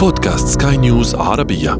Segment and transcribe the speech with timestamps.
[0.00, 1.72] بودكاست سكاي نيوز عربية.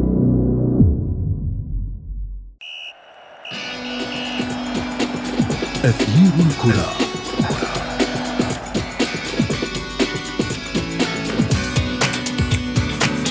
[5.84, 6.92] أثير الكرة.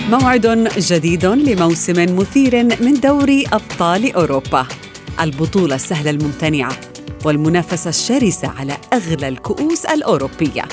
[0.09, 4.65] موعد جديد لموسم مثير من دوري أبطال أوروبا.
[5.21, 6.71] البطولة السهلة الممتنعة
[7.25, 10.63] والمنافسة الشرسة على أغلى الكؤوس الأوروبية.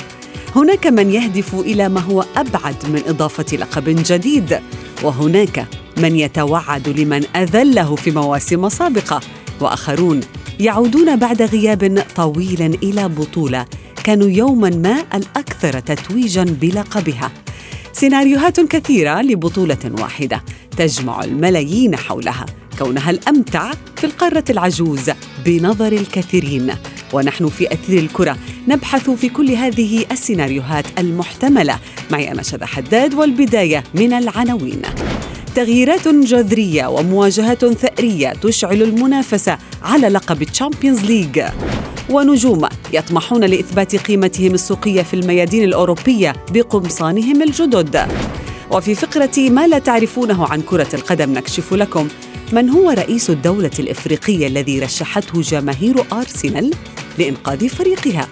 [0.56, 4.60] هناك من يهدف إلى ما هو أبعد من إضافة لقب جديد
[5.02, 5.66] وهناك
[5.96, 9.20] من يتوعد لمن أذله في مواسم سابقة
[9.60, 10.20] وآخرون
[10.60, 13.66] يعودون بعد غياب طويل إلى بطولة
[14.04, 17.30] كانوا يوما ما الأكثر تتويجا بلقبها.
[17.92, 20.44] سيناريوهات كثيرة لبطولة واحدة
[20.76, 22.46] تجمع الملايين حولها
[22.78, 25.10] كونها الأمتع في القارة العجوز
[25.44, 26.74] بنظر الكثيرين.
[27.12, 28.36] ونحن في أثير الكرة.
[28.68, 31.78] نبحث في كل هذه السيناريوهات المحتملة.
[32.10, 34.82] معي أنا شذى حداد والبداية من العناوين.
[35.54, 41.42] تغييرات جذرية ومواجهات ثأرية تشعل المنافسة على لقب Champions League
[42.10, 48.06] ونجوم يطمحون لإثبات قيمتهم السوقية في الميادين الأوروبية بقمصانهم الجدد.
[48.70, 52.08] وفي فقرة ما لا تعرفونه عن كرة القدم نكشف لكم
[52.52, 56.70] من هو رئيس الدولة الإفريقية الذي رشحته جماهير أرسنال
[57.18, 58.28] لإنقاذ فريقها؟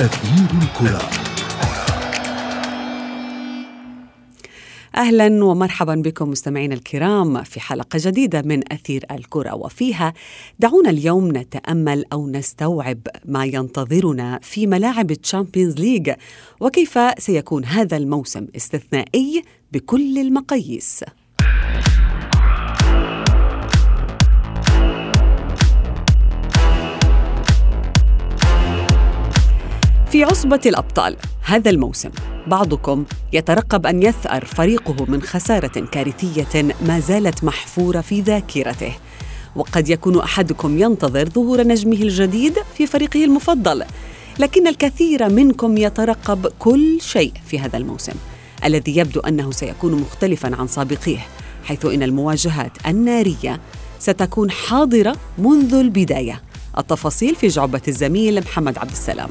[0.00, 1.25] أثير الكرة.
[4.96, 9.54] أهلا ومرحبا بكم مستمعينا الكرام في حلقة جديدة من أثير الكرة.
[9.54, 10.12] وفيها
[10.58, 16.10] دعونا اليوم نتأمل أو نستوعب ما ينتظرنا في ملاعب ال Champions League
[16.60, 21.04] وكيف سيكون هذا الموسم استثنائي بكل المقاييس.
[30.10, 32.10] في عصبة الأبطال هذا الموسم
[32.46, 38.92] بعضكم يترقب أن يثأر فريقه من خسارة كارثية ما زالت محفورة في ذاكرته.
[39.56, 43.84] وقد يكون أحدكم ينتظر ظهور نجمه الجديد في فريقه المفضل
[44.38, 48.12] لكن الكثير منكم يترقب كل شيء في هذا الموسم
[48.64, 51.26] الذي يبدو أنه سيكون مختلفا عن سابقيه
[51.64, 53.60] حيث إن المواجهات النارية
[53.98, 56.42] ستكون حاضرة منذ البداية.
[56.78, 59.30] التفاصيل في جعبة الزميل محمد عبد السلام.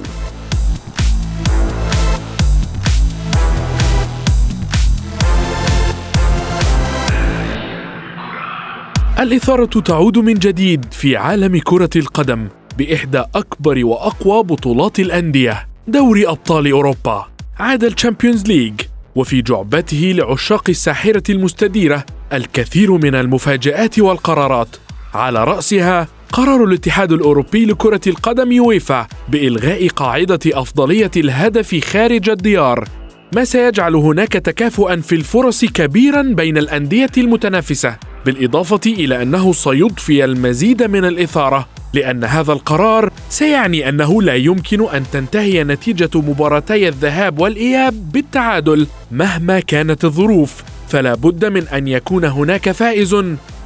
[9.26, 12.48] الإثارة تعود من جديد في عالم كرة القدم
[12.78, 17.28] بإحدى أكبر وأقوى بطولات الأندية دوري أبطال أوروبا.
[17.60, 18.74] عاد ال Champions League
[19.16, 24.76] وفي جعبته لعشاق الساحرة المستديرة الكثير من المفاجآت والقرارات.
[25.14, 32.88] على رأسها قرار الاتحاد الأوروبي لكرة القدم يويفا بإلغاء قاعدة أفضلية الهدف خارج الديار.
[33.36, 37.98] ما سيجعل هناك تكافؤا في الفرص كبيرا بين الأندية المتنافسة.
[38.26, 45.04] بالإضافة إلى أنه سيضفي المزيد من الإثارة لأن هذا القرار سيعني أنه لا يمكن أن
[45.12, 50.64] تنتهي نتيجة مباراتي الذهاب والإياب بالتعادل مهما كانت الظروف.
[50.90, 53.16] فلا بد من أن يكون هناك فائز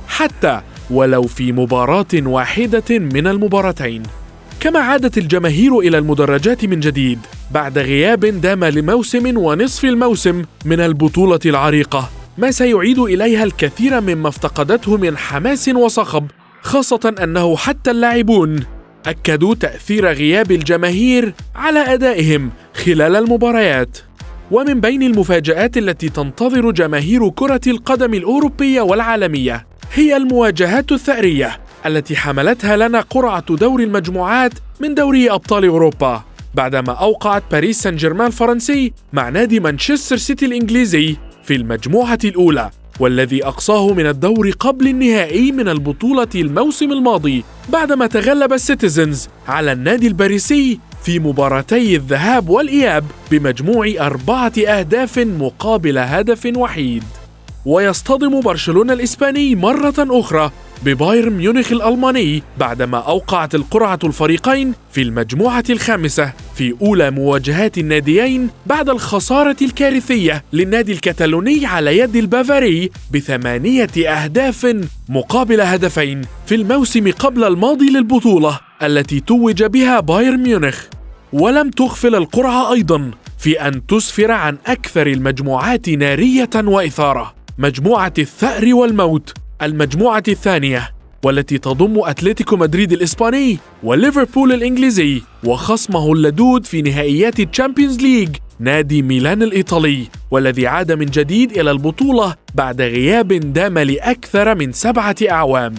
[0.08, 4.04] حتى ولو في مباراة واحدة من المباراتين.
[4.60, 7.20] كما عادت الجماهير إلى المدرجات من جديد
[7.52, 12.10] بعد غياب دام لموسم ونصف الموسم من البطولة العريقة.
[12.38, 16.28] ما سيعيد إليها الكثير مما افتقدته من حماس وصخب
[16.62, 18.60] خاصة أنه حتى اللاعبون
[19.06, 23.98] أكدوا تأثير غياب الجماهير على أدائهم خلال المباريات.
[24.52, 32.78] ومن بين المفاجآت التي تنتظر جماهير كرة القدم الأوروبية والعالمية هي المواجهات الثأرية التي حملتها
[32.78, 36.24] لنا قرعة دور المجموعات من دوري أبطال أوروبا
[36.54, 41.18] بعدما أوقعت باريس سان جيرمان الفرنسي مع نادي مانشستر سيتي الإنجليزي
[41.50, 48.54] في المجموعة الأولى والذي أقصاه من الدور قبل النهائي من البطولة الموسم الماضي بعدما تغلب
[48.54, 57.04] ال Citizens على النادي الباريسي في مباراتي الذهاب والإياب بمجموع أربعة أهداف مقابل هدف وحيد.
[57.66, 60.52] ويصطدم برشلونة الإسباني مرة أخرى
[60.84, 68.90] ببايرن ميونخ الألماني بعدما أوقعت القرعة الفريقين في المجموعة الخامسة في أولى مواجهات الناديين بعد
[68.90, 74.76] الخسارة الكارثية للنادي الكتالوني على يد البافاري بثمانية أهداف
[75.10, 80.84] مقابل هدفين في الموسم قبل الماضي للبطولة التي توج بها بايرن ميونخ.
[81.34, 87.34] ولم تغفل القرعة أيضا في أن تسفر عن أكثر المجموعات نارية وإثارة.
[87.58, 90.90] مجموعة الثأر والموت المجموعة الثانية
[91.24, 98.30] والتي تضم أتلتيكو مدريد الإسباني وليفربول الإنجليزي وخصمه اللدود في نهائيات ال Champions League
[98.60, 105.16] نادي ميلان الإيطالي والذي عاد من جديد إلى البطولة بعد غياب دام لأكثر من سبعة
[105.30, 105.76] أعوام.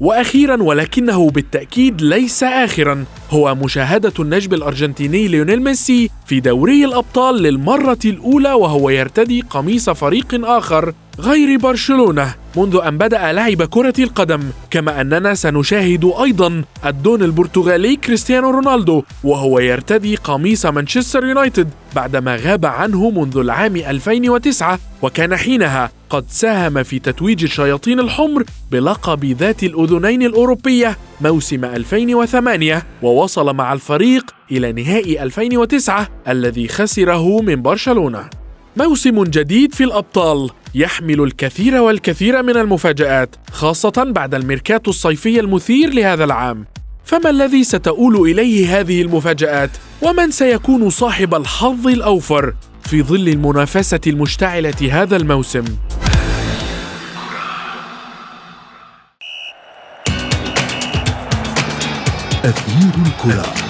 [0.00, 7.98] وأخيرا ولكنه بالتأكيد ليس اخرا هو مشاهدة النجم الأرجنتيني ليونيل ميسي في دوري الأبطال للمرة
[8.04, 14.40] الأولى وهو يرتدي قميص فريق آخر غير برشلونة منذ أن بدأ لعب كرة القدم
[14.70, 22.66] كما أننا سنشاهد أيضا الدون البرتغالي كريستيانو رونالدو وهو يرتدي قميص مانشستر يونايتد بعدما غاب
[22.66, 30.22] عنه منذ العام 2009 وكان حينها قد ساهم في تتويج الشياطين الحمر بلقب ذات الأذنين
[30.22, 38.30] الأوروبية موسم 2008 ووصل مع الفريق إلى نهائي 2009 الذي خسره من برشلونة.
[38.76, 46.24] موسم جديد في الأبطال يحمل الكثير والكثير من المفاجآت خاصة بعد الميركاتو الصيفي المثير لهذا
[46.24, 46.64] العام.
[47.04, 49.70] فما الذي ستؤول إليه هذه المفاجآت؟
[50.02, 55.64] ومن سيكون صاحب الحظ الأوفر في ظل المنافسة المشتعلة هذا الموسم؟
[62.44, 63.63] أثير الكرة.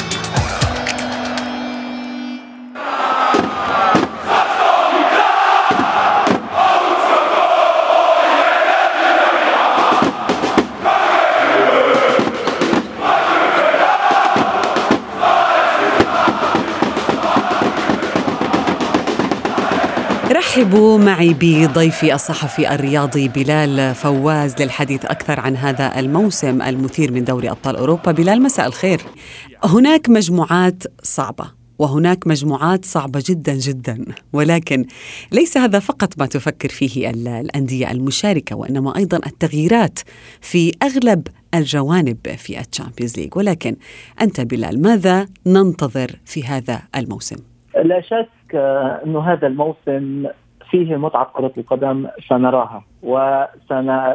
[20.74, 27.50] رحبوا معي بضيفي الصحفي الرياضي بلال فواز للحديث أكثر عن هذا الموسم المثير من دوري
[27.50, 28.12] أبطال أوروبا.
[28.12, 29.00] بلال مساء الخير.
[29.64, 31.44] هناك مجموعات صعبة
[31.78, 34.86] وهناك مجموعات صعبة جدا جدا ولكن
[35.32, 39.98] ليس هذا فقط ما تفكر فيه الأندية المشاركة وإنما أيضا التغييرات
[40.40, 43.36] في أغلب الجوانب في ال Champions League.
[43.36, 43.76] ولكن
[44.20, 47.36] أنت بلال ماذا ننتظر في هذا الموسم؟
[47.84, 48.54] لا شك
[49.04, 50.26] إنه هذا الموسم
[50.74, 54.14] فيه متعة كرة القدم سنراها وسن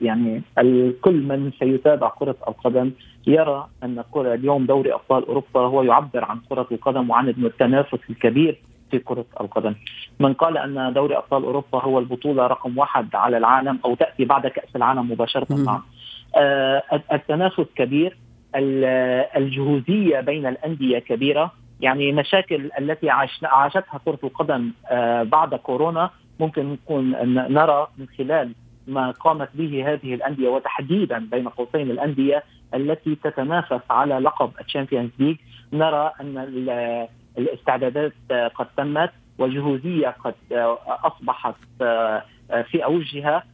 [0.00, 2.90] يعني الكل من سيتابع كرة القدم
[3.26, 8.58] يرى أن كرة اليوم دوري أبطال أوروبا هو يعبر عن كرة القدم وعن التنافس الكبير
[8.90, 9.74] في كرة القدم.
[10.20, 14.46] من قال أن دوري أبطال أوروبا هو البطولة رقم واحد على العالم أو تأتي بعد
[14.46, 15.46] كأس العالم مباشرة.
[15.66, 15.82] نعم
[16.36, 16.82] آه
[17.12, 18.16] التنافس كبير
[19.36, 23.10] الجهوزية بين الأندية كبيرة يعني مشاكل التي
[23.44, 26.10] عاشتها كرة القدم آه، بعد كورونا
[26.40, 27.10] ممكن نكون
[27.52, 28.52] نرى من خلال
[28.86, 32.42] ما قامت به هذه الأندية وتحديدا بين قوسين الأندية
[32.74, 35.36] التي تتنافس على لقب ال Champions League
[35.72, 36.38] نرى أن
[37.38, 38.12] الاستعدادات
[38.54, 42.22] قد تمت وجهوزية قد آه، أصبحت آه،
[42.70, 43.44] في أوجها.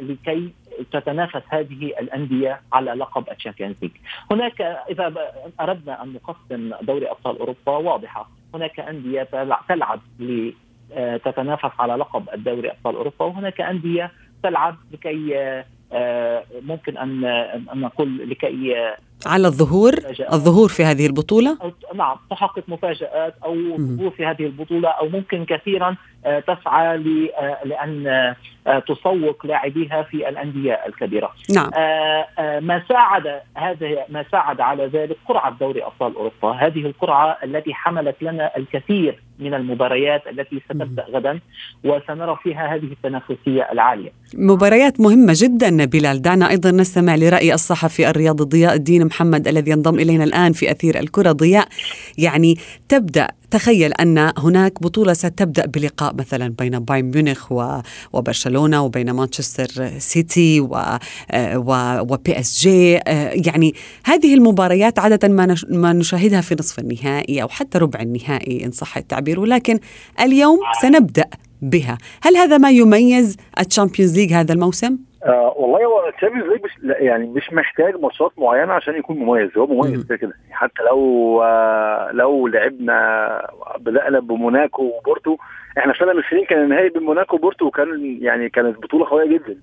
[0.00, 0.52] لكي
[0.92, 3.90] تتنافس هذه الأندية على لقب ال Champions League.
[4.30, 5.14] هناك إذا
[5.60, 9.28] أردنا أن نقسم دوري أبطال أوروبا واضحة، هناك أندية
[9.68, 14.10] تلعب لتتنافس على لقب الدوري أبطال أوروبا وهناك أندية
[14.42, 15.34] تلعب لكي
[15.92, 17.20] آه، ممكن أن
[17.74, 18.74] نقول لكي
[19.26, 19.92] على الظهور
[20.32, 21.58] الظهور في هذه البطولة؟
[21.94, 28.06] نعم تحقق مفاجآت أو ظهور في هذه البطولة أو ممكن كثيرا آه، تسعى آه، لأن
[28.66, 31.30] آه، تسوق لاعبيها في الأندية الكبيرة.
[31.54, 31.70] نعم.
[32.66, 36.66] ما ساعد هذا ما ساعد على ذلك قرعة دوري أبطال أوروبا.
[36.66, 41.40] هذه القرعة التي حملت لنا الكثير من المباريات التي ستبدأ غدا
[41.84, 44.12] وسنرى فيها هذه التنافسية العالية.
[44.34, 46.22] مباريات مهمة جدا بلال.
[46.22, 50.98] دعنا أيضا نستمع لرأي الصحفي الرياضي ضياء الدين محمد الذي ينضم إلينا الآن في أثير
[50.98, 51.68] الكرة ضياء.
[52.18, 57.52] يعني تبدأ تخيل أن هناك بطولة ستبدأ بلقاء مثلا بين بايرن ميونخ
[58.12, 60.78] وبرشلونة وبين مانشستر سيتي و
[62.10, 62.92] و PSG
[63.46, 68.70] يعني هذه المباريات عادة ما ما نشاهدها في نصف النهائي أو حتى ربع النهائي إن
[68.70, 69.78] صح التعبير ولكن
[70.20, 71.24] اليوم سنبدأ
[71.62, 71.98] بها.
[72.22, 76.64] هل هذا ما يميز ال Champions League هذا الموسم؟ آه والله هو ال Champions League
[76.64, 80.16] مش يعني مش محتاج ماتشات معينة عشان يكون مميز هو مميز كده.
[80.16, 85.36] كده حتى لو آه لو لعبنا بدأنا بموناكو وبورتو
[85.78, 89.26] إحنا في سنة من السنين كان النهائي بين موناكو وبورتو وكان يعني كانت بطولة قوية
[89.26, 89.56] جدا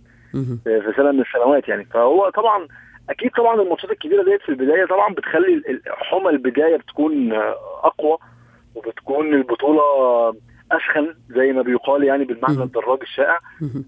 [0.63, 1.85] في سنة من السنوات يعني.
[1.85, 2.67] فهو طبعا
[3.09, 7.33] أكيد طبعا الماتشات الكبيرة ديت في البداية طبعا بتخلي حمى البداية بتكون
[7.83, 8.17] أقوى
[8.75, 9.81] وبتكون البطولة
[10.77, 13.39] أسخن زي ما بيقال يعني بالمعنى الدراج الشائع.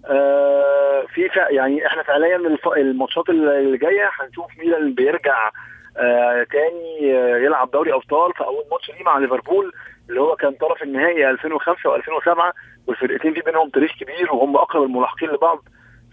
[0.10, 2.36] آه في يعني إحنا فعليا
[2.78, 5.52] الماتشات اللي جاية هنشوف ميلان بيرجع
[5.98, 9.72] آه تاني آه يلعب دوري أبطال في أول ماتش ليه مع ليفربول
[10.10, 12.54] اللي هو كان طرف النهائي 2005 و2007.
[12.88, 15.60] والفرقتين في بينهم تاريخ كبير وهم أقرب الملاحقين لبعض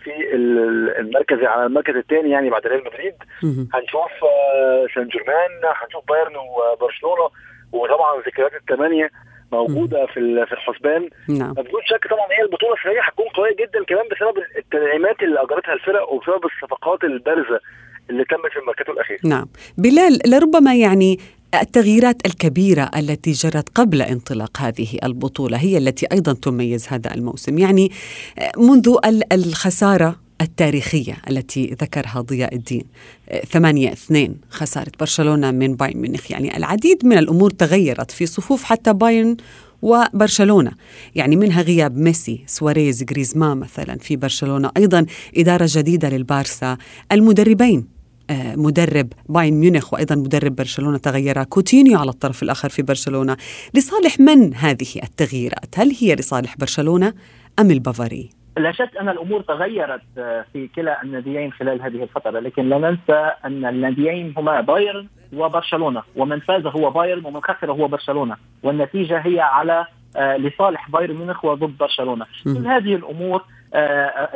[0.05, 3.15] في ال- المركز على المركز الثاني يعني بعد ريال مدريد.
[3.75, 5.51] هنشوف آه، سان جيرمان
[5.83, 7.29] هنشوف بايرن وبرشلونة
[7.73, 9.11] وطبعا ذكريات الثمانيه
[9.53, 11.09] موجودة في في الحسبان.
[11.29, 11.53] نعم.
[11.53, 15.73] بدون شك طبعا هي البطولة السنة دي هتكون قوية جدا كمان بسبب التدعيمات اللي أجرتها
[15.75, 17.61] الفرق وبسبب الصفقات البارزة
[18.11, 19.19] اللي تمت في الميركاتو الأخير.
[19.25, 19.47] نعم.
[19.79, 21.19] بلال لربما يعني
[21.63, 27.59] التغييرات الكبيرة التي جرت قبل انطلاق هذه البطولة هي التي أيضا تميز هذا الموسم.
[27.59, 27.91] يعني
[28.59, 32.85] منذ ال- الخسارة التاريخية التي ذكرها ضياء الدين.
[33.51, 36.31] ثمانية اثنين خسارة برشلونة من بايرن ميونخ.
[36.31, 39.37] يعني العديد من الأمور تغيرت في صفوف حتى بايرن
[39.83, 40.73] وبرشلونة.
[41.15, 44.71] يعني منها غياب ميسي سواريز غريزمان مثلا في برشلونة.
[44.77, 45.07] أيضا
[45.37, 46.77] إدارة جديدة للبارسا.
[47.13, 51.45] المدربين آه، مدرب بايرن ميونخ وأيضا مدرب برشلونة تغير.
[51.45, 53.37] كوتينيو على الطرف الآخر في برشلونة.
[53.75, 57.15] لصالح من هذه التغييرات؟ هل هي لصالح برشلونة
[57.59, 62.69] أم البافاري؟ لا شك أن الأمور تغيرت آه، في كلا الناديين خلال هذه الفترة لكن
[62.69, 68.37] لا ننسى أن الناديين هما بايرن وبرشلونة ومن فاز هو بايرن ومن خسر هو برشلونة
[68.63, 72.27] والنتيجة هي على آه، لصالح بايرن ميونخ وضد برشلونة.
[72.45, 74.29] كل هذه الأمور آه،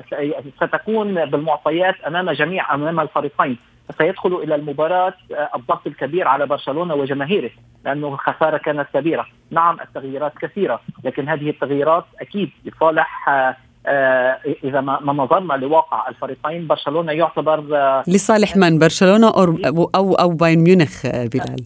[0.57, 3.59] ستكون بالمعطيات أمام جميع أمام الفريقين.
[3.99, 5.15] سيدخل إلى المباراة
[5.55, 7.51] الضغط الكبير على برشلونة وجماهيره
[7.85, 9.27] لأنه الخساره كانت كبيرة.
[9.51, 13.29] نعم التغييرات كثيرة لكن هذه التغييرات أكيد لصالح
[14.65, 20.29] إذا ما ما نظرنا لواقع الفريقين برشلونة يعتبر آه، لصالح من؟ برشلونة أو أو, أو
[20.31, 21.65] بايرن ميونخ آه، بلال؟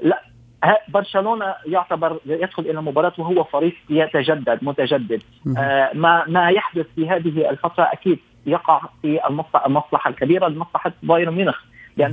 [0.00, 0.22] لا
[0.88, 5.22] برشلونة يعتبر يدخل إلى المباراة وهو فريق يتجدد متجدد.
[5.58, 9.20] آه ما ما يحدث في هذه الفترة أكيد يقع في
[9.66, 11.58] المصلحه الكبيرة لمصلحه بايرن ميونخ.
[11.96, 12.12] لأن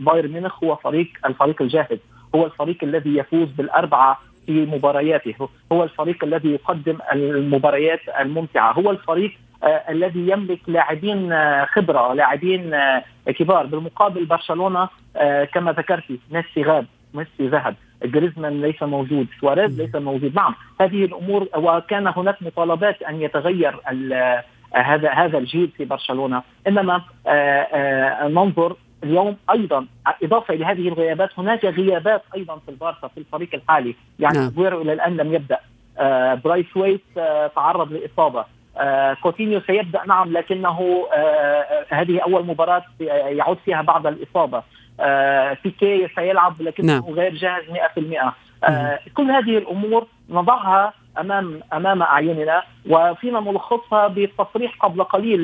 [0.00, 1.98] بايرن ميونخ هو فريق الفريق الجاهز.
[2.34, 5.48] هو الفريق الذي يفوز بالأربعة في مبارياته.
[5.72, 8.72] هو الفريق الذي يقدم المباريات الممتعة.
[8.72, 9.32] هو الفريق
[9.64, 13.66] آه الذي يملك لاعبين آه خبرة لاعبين آه كبار.
[13.66, 17.74] بالمقابل برشلونة آه كما ذكرتي ميسي غاب ميسي ذهب.
[18.04, 20.34] جريزمان ليس موجود سواريز ليس موجود.
[20.34, 23.80] نعم هذه الأمور وكان هناك مطالبات أن يتغير
[24.12, 26.42] آه، هذا هذا الجيل في برشلونة.
[26.68, 29.86] إنما آه، آه، ننظر اليوم أيضا
[30.22, 33.94] إضافة إلى هذه الغيابات هناك غيابات أيضا في البارسا في الفريق الحالي.
[34.18, 34.46] يعني نعم.
[34.46, 35.58] اجويرو إلى الآن لم يبدأ.
[35.98, 38.44] آه، برايس ويت آه، تعرض لإصابة.
[38.76, 44.62] آه، كوتينيو سيبدأ نعم لكنه آه، آه، هذه أول مباراة يعود فيها بعد الإصابة.
[45.00, 47.14] آه، بيكي سيلعب لكنه نعم.
[47.14, 48.34] غير جاهز 100%
[48.64, 55.40] آه، كل هذه الأمور نضعها امام أمام أعيننا وفينا نلخصها بتصريح قبل قليل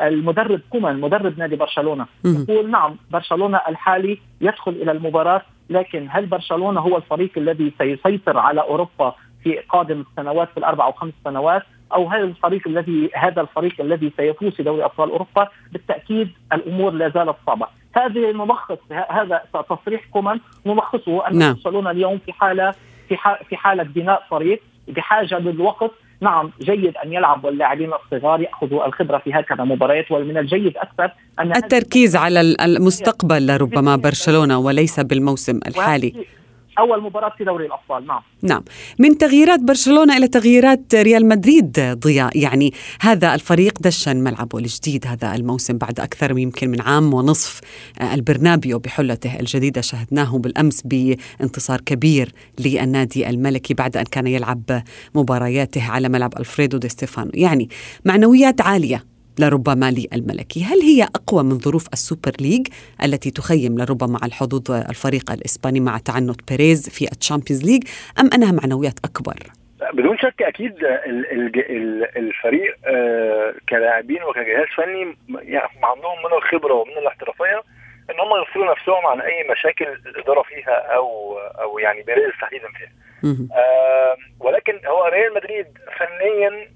[0.00, 2.06] للمدرب كومان مدرب نادي برشلونة.
[2.24, 8.60] يقول نعم برشلونة الحالي يدخل إلى المباراة لكن هل برشلونة هو الفريق الذي سيسيطر على
[8.60, 11.62] أوروبا في قادم السنوات في الأربع أو خمس سنوات
[11.94, 17.08] أو هل الفريق الذي هذا الفريق الذي سيفوز في دوري أبطال أوروبا بالتأكيد الأمور لا
[17.08, 17.66] زالت صعبة
[17.96, 21.52] هذه نلخص ه- هذا تصريح كومان نلخصه أن نعم.
[21.54, 22.74] برشلونة اليوم في حالة
[23.08, 23.16] في
[23.48, 25.90] في حالة بناء فريق بحاجه للوقت.
[26.20, 31.10] نعم جيد أن يلعب اللاعبين الصغار يأخذوا الخبرة في هكذا مباريات ومن الجيد أكثر
[31.40, 36.12] أن التركيز على ال- المستقبل لربما برشلونة وليس بالموسم الحالي.
[36.78, 38.22] أول مباراة في دوري الأبطال نعم.
[38.42, 38.62] نعم.
[38.98, 42.38] من تغييرات برشلونة إلى تغييرات ريال مدريد ضياء.
[42.38, 47.60] يعني هذا الفريق دشن ملعبه الجديد هذا الموسم بعد أكثر يمكن من عام ونصف.
[48.00, 54.82] آه، البرنابيو بحلته الجديدة شاهدناه بالأمس بانتصار كبير للنادي الملكي بعد أن كان يلعب
[55.14, 57.30] مبارياته على ملعب ألفريدو دي ستيفانو.
[57.34, 57.68] يعني
[58.04, 62.66] معنويات عالية لربما للملكي هل هي أقوى من ظروف ال Super League
[63.04, 67.82] التي تخيم لربما على الحظوظ الفريق الإسباني مع تعنت بيريز في ال Champions League
[68.20, 69.34] أم أنها معنويات أكبر؟
[69.92, 75.16] بدون شك أكيد ال- ال- ال- الفريق آه، كلاعبين وكجهاز فني
[75.52, 77.62] يعني هم عندهم من الخبره ومن الاحترافية
[78.10, 82.92] إن هم يفصلوا نفسهم عن أي مشاكل الاداره فيها أو أو يعني بيريز تحديدا فيها.
[83.56, 85.66] آه، ولكن هو ريال مدريد
[85.98, 86.68] فنيا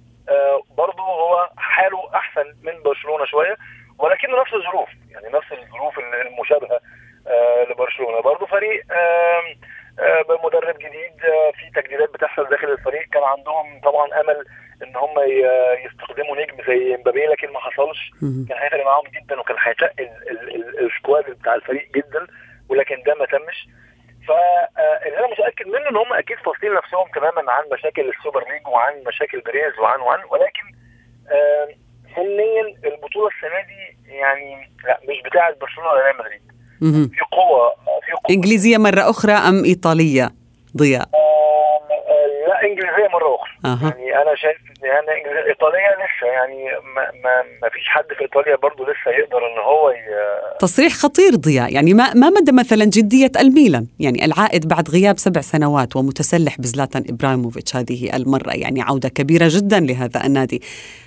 [0.76, 3.56] برضه هو حاله أحسن من برشلونة شوية
[3.98, 6.80] ولكنه نفس الظروف يعني نفس الظروف المشابهة
[7.26, 8.20] آه، لبرشلونة.
[8.20, 13.08] برضه فريق آه، بمدرب جديد آه، في تجديدات بتحصل داخل الفريق.
[13.12, 14.44] كان عندهم طبعا أمل
[14.82, 15.14] إن هم
[15.86, 18.10] يستخدموا نجم زي مبابي لكن ما حصلش.
[18.48, 19.90] كان هيفرق معاهم جدا وكان هيتقل
[20.30, 22.26] ال- ال- السكواد بتاع الفريق جدا
[22.68, 23.68] ولكن ده ما تمش.
[24.30, 28.66] فاللي أنا متأكد منه إن هم أكيد فاصلين نفسهم تماما عن مشاكل ال Super League
[28.68, 30.64] وعن مشاكل بيريز وعن وعن ولكن
[32.16, 36.42] فنيا البطولة السنة دي يعني لا مش بتاعة برشلونة ولا ريال مدريد.
[37.14, 37.70] في قوة
[38.06, 40.30] في قوة إنجليزية مرة أخرى أم إيطالية
[40.76, 41.08] ضياء؟
[43.64, 43.78] أه.
[43.82, 46.64] يعني أنا شايف إن يعني إيطاليا لسه يعني
[46.96, 49.94] ما, ما, ما فيش حد في إيطاليا برضه لسه يقدر إن هو ي...
[50.58, 51.72] تصريح خطير ضياء.
[51.72, 57.04] يعني ما ما مدى مثلا جدية الميلان؟ يعني العائد بعد غياب سبع سنوات ومتسلح بزلاتان
[57.08, 60.62] إبراهيموفيتش هذه المرة يعني عودة كبيرة جدا لهذا النادي.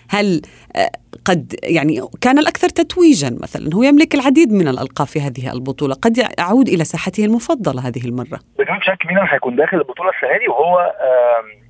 [0.09, 0.41] هل
[0.75, 0.91] آه،
[1.25, 5.95] قد يعني كان الأكثر تتويجا مثلا؟ هو يملك العديد من الألقاب في هذه البطولة.
[5.95, 8.39] قد يعود إلى ساحته المفضلة هذه المرة.
[8.59, 10.93] بدون شك ميلان هيكون داخل البطولة السنة دي وهو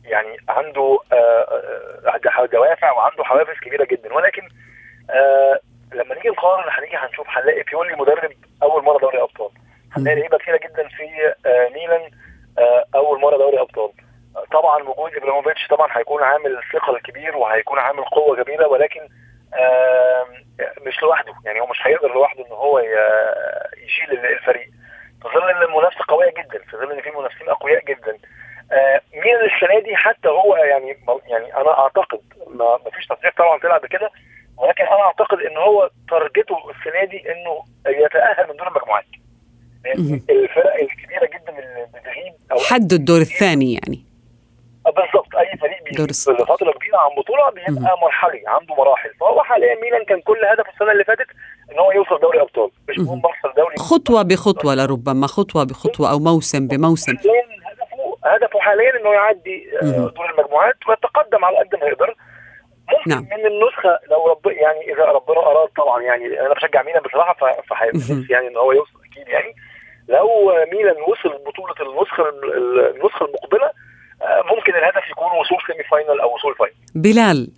[0.03, 4.13] يعني عنده آه، دوافع وعنده حوافز كبيرة جدا.
[4.13, 4.41] ولكن
[5.09, 5.59] آه،
[5.93, 8.31] لما نيجي نقارن هنيجي هنشوف هنلاقي بيولي مدرب
[8.63, 9.49] أول مرة دوري أبطال.
[9.91, 11.03] هنلاقي لعيبة كثيرة جدا في
[11.73, 12.09] ميلان
[12.95, 13.89] أول مرة دوري أبطال.
[14.51, 17.32] طبعا وجود إبراهيموفيتش طبعا هيكون عامل ثقل كبير
[17.73, 19.01] وهيكون عامل قوة كبيره ولكن
[20.87, 21.33] مش لوحده.
[21.45, 22.79] يعني هو مش هيقدر لوحده إن هو
[23.85, 24.69] يشيل الفريق.
[25.21, 28.17] في ظل إن المنافسة قوية جدا في ظل إن في منافسين أقوياء جدا.
[29.13, 34.11] مين السنة دي حتى هو يعني يعني أنا أعتقد ما فيش تصريح طبعا طلع بكده
[34.57, 39.05] ولكن أنا أعتقد إن هو تارجته السنة دي إنه يتأهل من دور المجموعات.
[40.29, 42.33] الفرق الكبيرة جدا اللي بتغيب
[42.69, 44.05] حد الدور الثاني يعني.
[44.85, 45.35] بالظبط.
[45.35, 45.97] أي فريق بيجي
[47.49, 49.09] بيبقى مرحلي عنده مراحل.
[49.19, 51.27] فهو حاليا ميلان كان كل هدفه السنة اللي فاتت
[51.71, 52.69] إن هو يوصل دوري أبطال.
[52.89, 53.21] مش مهم.
[53.21, 53.75] بحصل دوري.
[53.77, 57.11] خطوة بخطوة لربما خطوة بخطوة أو موسم بموسم.
[57.13, 59.69] هدفه هدفه حاليا إنه يعدي
[60.15, 62.15] دور المجموعات ويتقدم على قد ما يقدر.
[62.91, 63.23] ممكن نعم.
[63.39, 67.33] من النسخة لو رب يعني إذا ربنا أراد طبعا يعني أنا بشجع ميلان بصراحة
[67.69, 69.53] فهيبقى يعني إن هو يوصل أكيد يعني.
[70.07, 70.27] لو
[70.71, 72.23] ميلان وصل بطولة النسخة
[72.89, 73.71] النسخة المقبلة
[74.55, 77.51] ممكن الهدف يكون وصول semi final أو وصول final بلال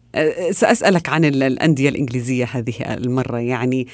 [0.51, 3.39] سأسألك عن الأندية الإنجليزية هذه المرة.
[3.39, 3.87] يعني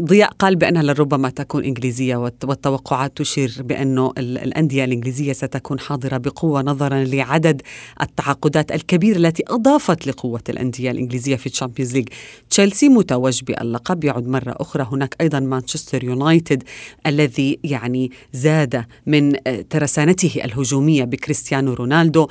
[0.00, 7.04] ضياء قال بأنها لربما تكون إنجليزية والتوقعات تشير بأنه الأندية الإنجليزية ستكون حاضرة بقوة نظرا
[7.04, 7.62] لعدد
[8.02, 12.08] التعاقدات الكبيرة التي أضافت لقوة الأندية الإنجليزية في ال Champions League.
[12.50, 14.04] تشيلسي متوج باللقب.
[14.04, 16.62] يعود مرة أخرى هناك أيضا مانشستر يونايتد
[17.06, 19.32] الذي يعني زاد من
[19.70, 22.28] ترسانته الهجومية بكريستيانو رونالدو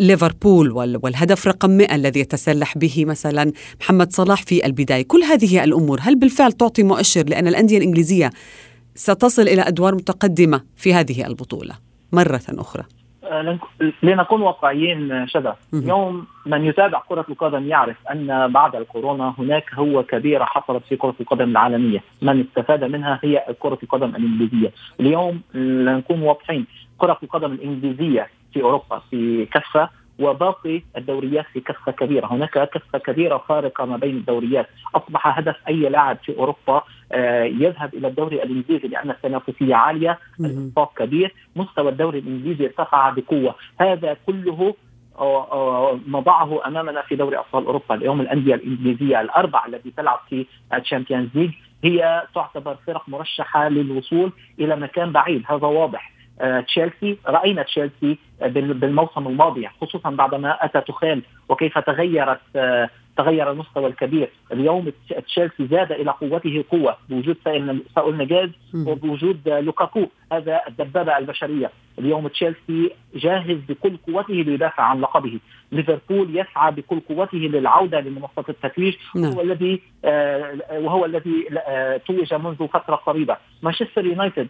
[0.00, 5.04] ليفربول والهدف رقم 100 الذي يتسلح به مثلا محمد صلاح في البداية.
[5.08, 8.30] كل هذه الأمور هل بالفعل تعطي مؤشر لأن الأندية الإنجليزية
[8.94, 11.74] ستصل إلى أدوار متقدمة في هذه البطولة
[12.12, 12.84] مرة أخرى؟
[14.02, 20.44] لنكون واقعيين شذا اليوم من يتابع كرة القدم يعرف أن بعد الكورونا هناك هو كبيرة
[20.44, 22.02] حصلت في كرة القدم العالمية.
[22.22, 24.72] من استفاد منها هي كرة القدم الإنجليزية.
[25.00, 26.66] اليوم لنكون واضحين
[26.98, 33.44] كرة القدم الإنجليزية في أوروبا في كفة وباقي الدوريات في كفة كبيرة، هناك كفة كبيرة
[33.48, 36.82] فارقة ما بين الدوريات، أصبح هدف أي لاعب في أوروبا
[37.62, 44.16] يذهب إلى الدوري الإنجليزي لأن التنافسية عالية، الإنفاق كبير، مستوى الدوري الإنجليزي ارتفع بقوة، هذا
[44.26, 44.74] كله
[46.08, 48.20] نضعه أمامنا في دوري أبطال أوروبا، اليوم.
[48.20, 51.50] الأندية الإنجليزية الاربع التي تلعب في ال Champions League
[51.84, 56.15] هي تعتبر فرق مرشحة للوصول إلى مكان بعيد، هذا واضح.
[56.66, 57.18] تشيلسي.
[57.26, 62.40] رأينا تشيلسي بالموسم الماضي خصوصا بعدما أتى تخيل وكيف تغيرت
[63.16, 64.28] تغير المستوى الكبير.
[64.52, 64.92] اليوم
[65.26, 67.36] تشيلسي زاد إلى قوته قوة بوجود
[67.94, 70.06] ساول نجاز وبوجود لوكاكو.
[70.32, 71.70] هذا الدبابة البشرية.
[71.98, 75.40] اليوم تشيلسي جاهز بكل قوته ليدافع عن لقبه.
[75.72, 78.94] ليفربول يسعى بكل قوته للعودة لمنصة التتويج.
[79.14, 79.32] نعم.
[79.32, 79.82] وهو الذي
[80.70, 81.48] وهو الذي
[82.06, 83.36] توج منذ فترة قريبة.
[83.62, 84.48] مانشستر يونايتد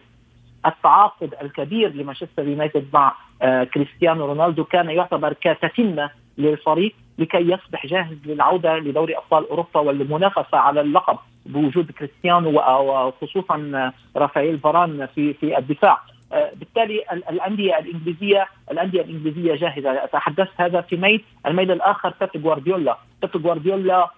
[0.67, 8.17] التعاقد الكبير لمانشستر يونايتد مع آه كريستيانو رونالدو كان يعتبر كتتمه للفريق لكي يصبح جاهز
[8.25, 16.01] للعودة لدوري أبطال أوروبا والمنافسة على اللقب بوجود كريستيانو وخصوصا رافائيل فاران في في الدفاع.
[16.33, 20.05] آه بالتالي الأندية الإنجليزية الأندية الإنجليزية جاهزة.
[20.05, 22.97] تحدثت هذا في ميل الميل الآخر بيب جوارديولا.
[23.21, 24.09] بيب جوارديولا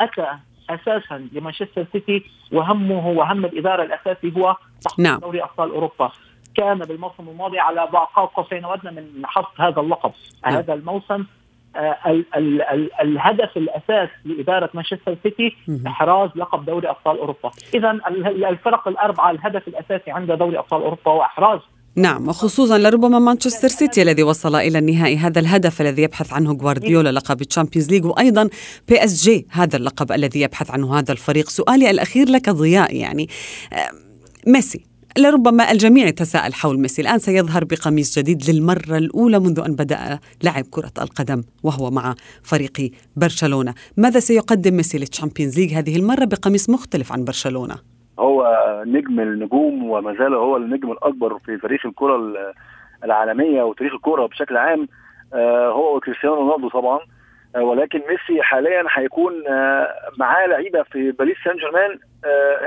[0.00, 0.26] أتى
[0.70, 4.56] أساسا لمانشستر سيتي وهمه وهم الإدارة الأساسي هو
[4.98, 5.18] نعم.
[5.18, 6.12] دوري أبطال أوروبا.
[6.56, 7.80] كان بالموسم الماضي على
[8.16, 10.12] قاب قوسين ودنا من حصد هذا اللقب
[10.46, 10.54] نعم.
[10.54, 11.24] هذا الموسم.
[11.76, 17.50] آه ال ال ال الهدف الأساس لإدارة مانشستر سيتي إحراز لقب دوري أبطال أوروبا.
[17.74, 17.90] اذا
[18.48, 21.60] الفرق الأربعة الهدف الأساسي عند دوري أبطال أوروبا هو إحراز.
[21.96, 27.12] نعم وخصوصا لربما مانشستر سيتي الذي وصل إلى النهائي هذا الهدف الذي يبحث عنه غوارديولا
[27.12, 28.48] لقب ال Champions League وأيضا
[28.88, 31.48] PSG هذا اللقب الذي يبحث عنه هذا الفريق.
[31.48, 33.28] سؤالي الأخير لك ضياء يعني
[34.46, 34.86] ميسي.
[35.18, 37.02] لربما الجميع يتساءل حول ميسي.
[37.02, 42.90] الآن سيظهر بقميص جديد للمرة الأولى منذ أن بدأ لعب كرة القدم وهو مع فريق
[43.16, 43.74] برشلونة.
[43.96, 47.74] ماذا سيقدم ميسي لل Champions League هذه المرة بقميص مختلف عن برشلونة؟
[48.18, 48.46] هو
[48.86, 52.32] نجم النجوم وما زال هو النجم الأكبر في تاريخ الكرة
[53.04, 54.88] العالمية وتاريخ الكرة بشكل عام.
[55.72, 56.98] هو وكريستيانو رونالدو طبعا.
[57.56, 59.32] ولكن ميسي حاليا هيكون
[60.18, 61.98] معاه لعيبة في باريس سان جيرمان.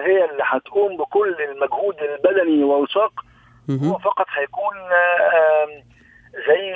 [0.05, 3.11] هي اللي هتقوم بكل المجهود البدني والشاق
[3.69, 4.75] هو فقط هيكون
[6.47, 6.69] زي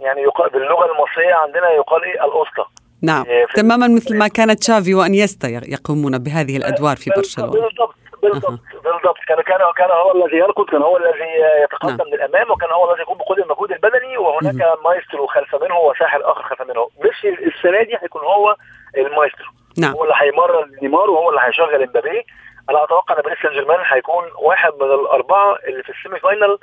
[0.00, 2.64] يعني يقال باللغة المصرية عندنا يقال إيه؟ الاسطى
[3.02, 3.24] نعم.
[3.54, 7.50] تماما مثل ما كانت تشافي وأنيستا يقومون بهذه الأدوار في برشلونة.
[7.50, 9.18] بالضبط بالضبط بالضبط.
[9.28, 11.30] كان كان كان هو الذي يركض كان هو الذي
[11.64, 12.08] يتقدم نعم.
[12.08, 16.62] للأمام وكان هو الذي يقوم بكل المجهود البدني وهناك مايسترو خلف منه وساحر آخر خلف
[16.62, 16.88] منه.
[17.04, 18.56] ميسي السنة دي هيكون هو
[18.96, 19.47] المايسترو.
[19.78, 19.92] نعم.
[19.92, 22.24] هو اللي هيمرن نيمار وهو اللي هيشغل امبابي.
[22.70, 26.58] أنا أتوقع إن باريس سان جيرمان هيكون واحد من الأربعة اللي في ال semi-final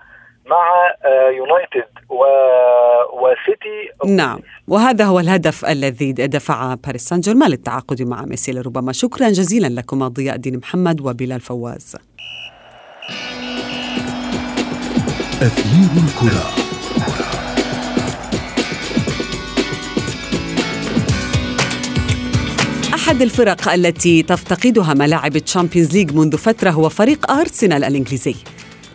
[0.46, 0.94] مع
[1.30, 2.26] يونايتد و...
[3.14, 4.14] وسيتي.
[4.16, 4.40] نعم.
[4.68, 8.92] وهذا هو الهدف الذي دفع باريس سان جيرمان للتعاقد مع ميسي لربما.
[8.92, 11.96] شكرا جزيلا لكما ضياء الدين محمد وبلال فواز.
[15.42, 16.65] أثير الكرة.
[23.06, 28.36] أحد الفرق التي تفتقدها ملاعب ال Champions League منذ فترة هو فريق أرسنال الإنجليزي.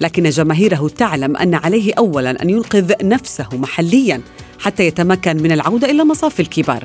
[0.00, 4.20] لكن جماهيره تعلم أن عليه أولا أن ينقذ نفسه محليا
[4.58, 6.84] حتى يتمكن من العودة إلى مصاف الكبار.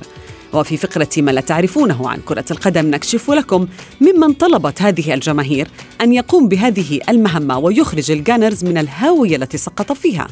[0.54, 3.68] وفي فقرة ما لا تعرفونه عن كرة القدم نكشف لكم
[4.02, 5.68] ممن طلبت هذه الجماهير
[6.02, 10.28] أن يقوم بهذه المهمة ويخرج ال Gunners من الهاوية التي سقط فيها.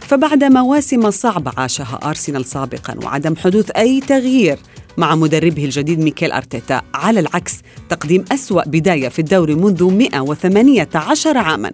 [0.00, 4.58] فبعد مواسم صعبة عاشها أرسنال سابقا وعدم حدوث أي تغيير
[4.98, 6.82] مع مدربه الجديد ميكيل أرتيتا.
[6.94, 7.54] على العكس
[7.88, 11.72] تقديم أسوأ بداية في الدوري منذ 118 عاما.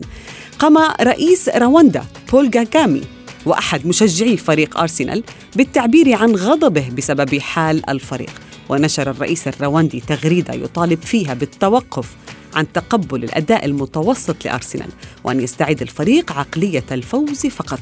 [0.58, 3.02] قام رئيس رواندا بول كاجامي
[3.46, 5.22] وأحد مشجعي فريق أرسنال
[5.56, 8.30] بالتعبير عن غضبه بسبب حال الفريق.
[8.68, 12.16] ونشر الرئيس الرواندي تغريدة يطالب فيها بالتوقف.
[12.54, 14.88] عن تقبل الأداء المتوسط لأرسنال
[15.24, 17.78] وأن يستعيد الفريق عقلية الفوز فقط.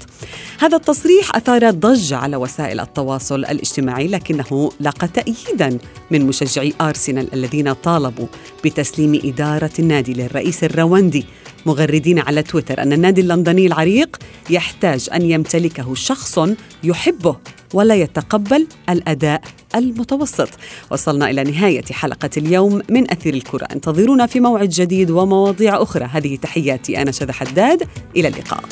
[0.58, 5.78] هذا التصريح أثار ضجة على وسائل التواصل الاجتماعي لكنه لاقى تأييدا
[6.10, 8.26] من مشجعي أرسنال الذين طالبوا
[8.64, 11.26] بتسليم إدارة النادي للرئيس الرواندي
[11.66, 14.16] مغردين على تويتر أن النادي اللندني العريق
[14.50, 16.38] يحتاج أن يمتلكه شخص
[16.84, 17.36] يحبه
[17.74, 19.42] ولا يتقبل الأداء
[19.74, 20.48] المتوسط.
[20.90, 26.36] وصلنا إلى نهاية حلقة اليوم من أثير الكرة، انتظرونا في موعد جديد ومواضيع أخرى، هذه
[26.36, 28.64] تحياتي أنا شذى حداد، إلى اللقاء.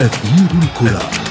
[0.00, 1.25] أثير الكرة.